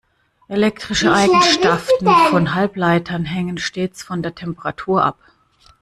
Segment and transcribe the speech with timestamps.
[0.47, 5.19] Elektrische Eigenschaften von Halbleitern hängen stets von der Temperatur ab.